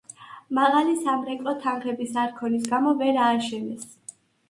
მაღალი 0.57 0.95
სამრეკლო 1.01 1.55
თანხების 1.67 2.19
არქონის 2.25 2.69
გამო 2.75 2.99
ვერ 3.07 3.25
ააშენეს. 3.31 3.91